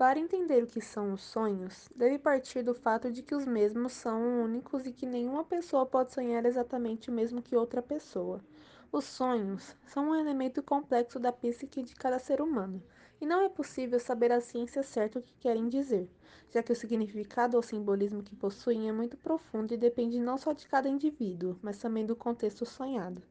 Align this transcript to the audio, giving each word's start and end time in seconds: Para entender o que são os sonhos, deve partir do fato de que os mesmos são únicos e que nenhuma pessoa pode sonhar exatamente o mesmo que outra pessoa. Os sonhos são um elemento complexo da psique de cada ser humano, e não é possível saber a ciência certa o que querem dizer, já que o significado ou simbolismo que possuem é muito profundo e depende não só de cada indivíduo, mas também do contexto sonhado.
Para 0.00 0.18
entender 0.18 0.64
o 0.64 0.66
que 0.66 0.80
são 0.80 1.12
os 1.12 1.20
sonhos, 1.20 1.86
deve 1.94 2.18
partir 2.18 2.62
do 2.62 2.72
fato 2.74 3.12
de 3.12 3.22
que 3.22 3.34
os 3.34 3.44
mesmos 3.44 3.92
são 3.92 4.42
únicos 4.42 4.86
e 4.86 4.92
que 4.92 5.04
nenhuma 5.04 5.44
pessoa 5.44 5.84
pode 5.84 6.14
sonhar 6.14 6.46
exatamente 6.46 7.10
o 7.10 7.12
mesmo 7.12 7.42
que 7.42 7.54
outra 7.54 7.82
pessoa. 7.82 8.40
Os 8.90 9.04
sonhos 9.04 9.76
são 9.84 10.08
um 10.08 10.14
elemento 10.14 10.62
complexo 10.62 11.20
da 11.20 11.30
psique 11.30 11.82
de 11.82 11.94
cada 11.94 12.18
ser 12.18 12.40
humano, 12.40 12.82
e 13.20 13.26
não 13.26 13.42
é 13.42 13.50
possível 13.50 14.00
saber 14.00 14.32
a 14.32 14.40
ciência 14.40 14.82
certa 14.82 15.18
o 15.18 15.22
que 15.22 15.36
querem 15.38 15.68
dizer, 15.68 16.08
já 16.48 16.62
que 16.62 16.72
o 16.72 16.76
significado 16.76 17.58
ou 17.58 17.62
simbolismo 17.62 18.22
que 18.22 18.34
possuem 18.34 18.88
é 18.88 18.92
muito 18.92 19.18
profundo 19.18 19.74
e 19.74 19.76
depende 19.76 20.18
não 20.18 20.38
só 20.38 20.54
de 20.54 20.66
cada 20.66 20.88
indivíduo, 20.88 21.58
mas 21.60 21.76
também 21.76 22.06
do 22.06 22.16
contexto 22.16 22.64
sonhado. 22.64 23.22